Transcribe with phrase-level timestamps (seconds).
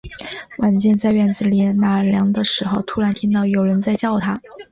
[0.57, 4.41] 晚间，在院子里纳凉的时候，突然听到有人在叫他